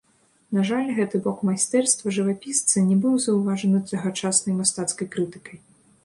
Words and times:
На 0.57 0.61
жаль, 0.67 0.87
гэты 0.99 1.19
бок 1.25 1.41
майстэрства 1.49 2.13
жывапісца 2.17 2.77
не 2.87 2.97
быў 3.03 3.13
заўважаны 3.25 3.81
тагачаснай 3.91 4.57
мастацкай 4.63 5.11
крытыкай. 5.17 5.57